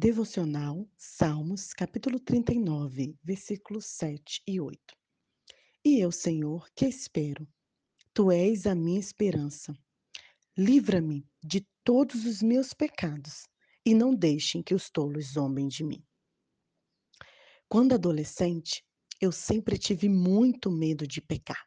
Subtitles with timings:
[0.00, 4.80] Devocional, Salmos, capítulo 39, versículos 7 e 8.
[5.84, 7.44] E eu, Senhor, que espero?
[8.14, 9.76] Tu és a minha esperança.
[10.56, 13.48] Livra-me de todos os meus pecados
[13.84, 16.00] e não deixem que os tolos zombem de mim.
[17.68, 18.84] Quando adolescente,
[19.20, 21.64] eu sempre tive muito medo de pecar.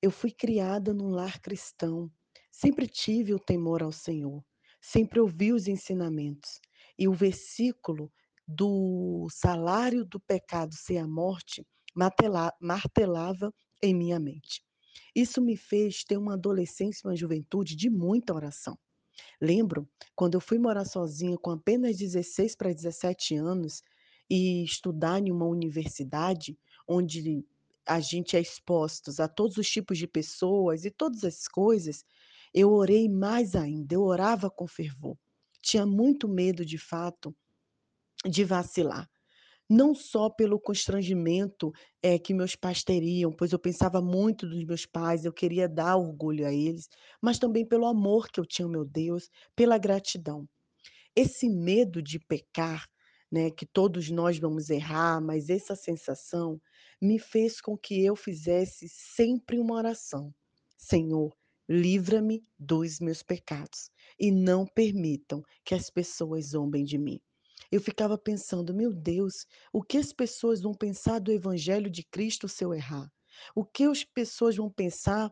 [0.00, 2.08] Eu fui criada num lar cristão,
[2.52, 4.44] sempre tive o temor ao Senhor,
[4.80, 6.60] sempre ouvi os ensinamentos.
[6.98, 8.12] E o versículo
[8.46, 11.66] do salário do pecado ser a morte
[12.60, 13.52] martelava
[13.82, 14.62] em minha mente.
[15.14, 18.78] Isso me fez ter uma adolescência e uma juventude de muita oração.
[19.40, 23.82] Lembro quando eu fui morar sozinha com apenas 16 para 17 anos
[24.30, 27.44] e estudar em uma universidade onde
[27.86, 32.04] a gente é expostos a todos os tipos de pessoas e todas as coisas,
[32.52, 35.16] eu orei mais ainda, eu orava com fervor.
[35.68, 37.36] Tinha muito medo, de fato,
[38.24, 39.06] de vacilar
[39.68, 41.70] não só pelo constrangimento
[42.02, 45.96] é, que meus pais teriam, pois eu pensava muito dos meus pais, eu queria dar
[45.96, 46.88] orgulho a eles,
[47.20, 50.48] mas também pelo amor que eu tinha ao meu Deus, pela gratidão.
[51.14, 52.88] Esse medo de pecar,
[53.30, 56.58] né, que todos nós vamos errar, mas essa sensação
[56.98, 60.32] me fez com que eu fizesse sempre uma oração:
[60.78, 61.36] Senhor,
[61.68, 67.20] livra-me dos meus pecados e não permitam que as pessoas zombem de mim.
[67.70, 72.48] Eu ficava pensando, meu Deus, o que as pessoas vão pensar do evangelho de Cristo
[72.48, 73.10] se eu errar?
[73.54, 75.30] O que as pessoas vão pensar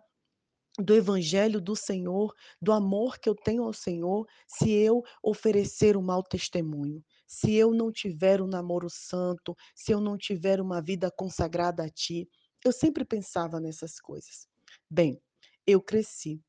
[0.78, 6.02] do evangelho do Senhor, do amor que eu tenho ao Senhor, se eu oferecer um
[6.02, 11.10] mau testemunho, se eu não tiver um namoro santo, se eu não tiver uma vida
[11.10, 12.28] consagrada a ti.
[12.64, 14.46] Eu sempre pensava nessas coisas.
[14.90, 15.18] Bem,
[15.66, 16.40] eu cresci.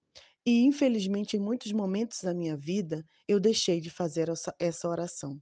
[0.47, 5.37] E infelizmente, em muitos momentos da minha vida, eu deixei de fazer essa, oração.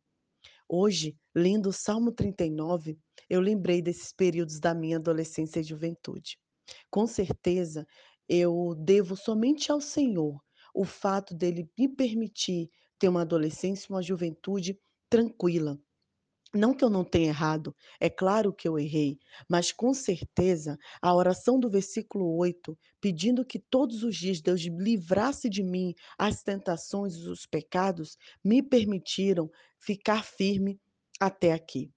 [0.68, 2.98] Hoje, lendo o Salmo 39,
[3.30, 6.40] eu lembrei desses períodos da minha adolescência e juventude.
[6.90, 7.86] Com certeza,
[8.28, 10.42] eu devo somente ao Senhor
[10.74, 14.76] o fato dele me permitir ter uma adolescência e uma juventude
[15.08, 15.80] tranquila,
[16.56, 21.14] não que eu não tenha errado, é claro que eu errei, mas com certeza a
[21.14, 27.16] oração do versículo 8, pedindo que todos os dias Deus livrasse de mim as tentações
[27.16, 29.50] e os pecados, me permitiram
[29.80, 30.80] ficar firme
[31.20, 31.92] até aqui.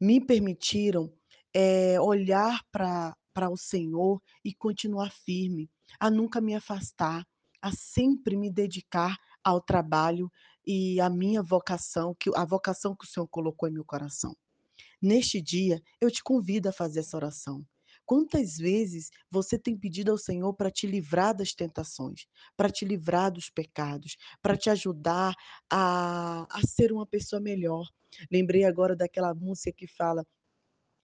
[0.00, 1.12] Me permitiram
[1.54, 7.26] é, olhar para o Senhor e continuar firme, a nunca me afastar,
[7.60, 10.30] a sempre me dedicar ao trabalho
[10.68, 14.36] e a minha vocação, que a vocação que o Senhor colocou em meu coração.
[15.00, 17.64] Neste dia, eu te convido a fazer essa oração.
[18.04, 23.32] Quantas vezes você tem pedido ao Senhor para te livrar das tentações, para te livrar
[23.32, 25.34] dos pecados, para te ajudar
[25.70, 27.86] a, a ser uma pessoa melhor?
[28.30, 30.22] Lembrei agora daquela música que fala: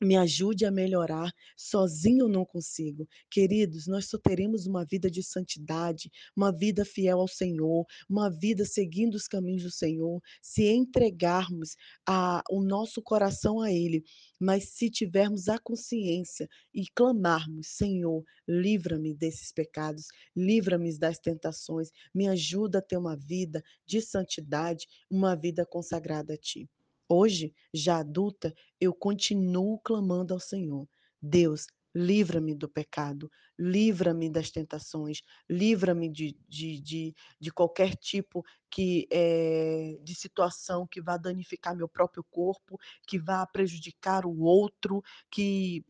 [0.04, 1.32] me ajude a melhorar.
[1.56, 3.08] Sozinho eu não consigo.
[3.30, 8.64] Queridos, nós só teremos uma vida de santidade, uma vida fiel ao Senhor, uma vida
[8.64, 11.76] seguindo os caminhos do Senhor, se entregarmos
[12.06, 14.04] a, o nosso coração a Ele.
[14.38, 22.28] Mas se tivermos a consciência e clamarmos, Senhor, livra-me desses pecados, livra-me das tentações, me
[22.28, 26.68] ajuda a ter uma vida de santidade, uma vida consagrada a Ti.
[27.08, 30.88] Hoje, já adulta, eu continuo clamando ao Senhor.
[31.20, 39.06] Deus, livra-me do pecado, livra-me das tentações, livra-me de, de, de, de, qualquer tipo que,
[39.10, 45.84] é, de situação que vá danificar meu próprio corpo, que vá prejudicar o outro, que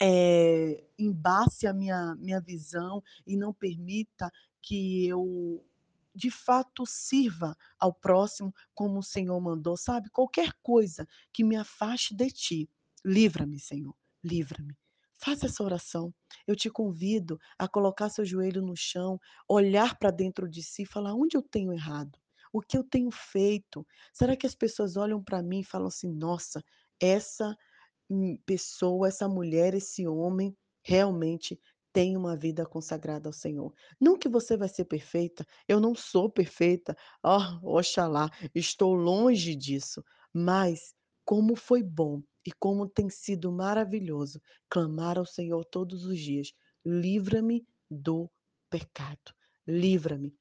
[0.00, 4.30] é, embace a minha, minha visão e não permita
[4.62, 5.64] que eu
[6.16, 10.10] de fato sirva ao próximo como o Senhor mandou, sabe?
[10.10, 12.70] Qualquer coisa que me afaste de ti,
[13.04, 13.94] livra-me, Senhor,
[14.24, 14.76] livra-me.
[15.18, 16.14] Faça essa oração.
[16.46, 19.18] Eu te convido a colocar seu joelho no chão,
[19.48, 22.18] olhar para dentro de si e falar: onde eu tenho errado?
[22.52, 23.86] O que eu tenho feito?
[24.12, 26.62] Será que as pessoas olham para mim e falam assim: nossa,
[27.00, 27.56] essa
[28.10, 31.58] hum, pessoa, essa mulher, esse homem realmente
[31.96, 33.72] tenha uma vida consagrada ao Senhor.
[33.98, 36.94] Não que você vai ser perfeita, eu não sou perfeita,
[37.24, 40.94] oh, oxalá, estou longe disso, mas
[41.24, 46.52] como foi bom e como tem sido maravilhoso clamar ao Senhor todos os dias:
[46.84, 48.30] livra-me do
[48.68, 49.32] pecado,
[49.66, 50.36] livra-me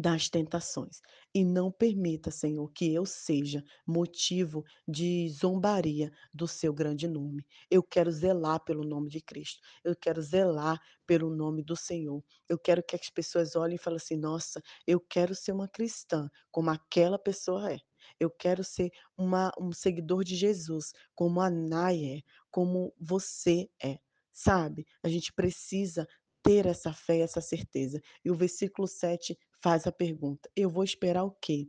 [0.00, 1.00] das tentações.
[1.34, 7.44] E não permita, Senhor, que eu seja motivo de zombaria do seu grande nome.
[7.70, 9.60] Eu quero zelar pelo nome de Cristo.
[9.84, 12.22] Eu quero zelar pelo nome do Senhor.
[12.48, 16.28] Eu quero que as pessoas olhem e falem assim: nossa, eu quero ser uma cristã
[16.50, 17.78] como aquela pessoa é.
[18.18, 23.98] Eu quero ser uma um seguidor de Jesus, como a Nai é, como você é,
[24.32, 24.86] sabe.
[25.02, 26.06] A gente precisa
[26.42, 28.00] ter essa fé essa certeza.
[28.24, 31.68] E o versículo 7 faz a pergunta: "Eu vou esperar o quê?"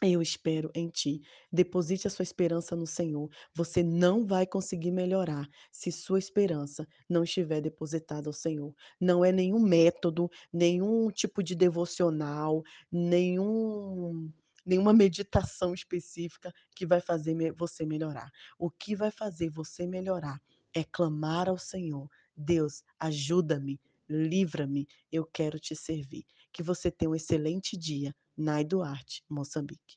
[0.00, 1.22] Eu espero em ti.
[1.52, 3.28] Deposite a sua esperança no Senhor.
[3.52, 8.72] Você não vai conseguir melhorar se sua esperança não estiver depositada ao Senhor.
[9.00, 12.62] Não é nenhum método, nenhum tipo de devocional,
[12.92, 14.32] nenhum
[14.64, 18.30] nenhuma meditação específica que vai fazer você melhorar.
[18.58, 20.38] O que vai fazer você melhorar
[20.72, 22.08] é clamar ao Senhor:
[22.38, 26.24] "Deus, ajuda-me, livra-me, eu quero te servir".
[26.52, 28.14] Que você tenha um excelente dia.
[28.36, 29.96] Nai Duarte, Moçambique.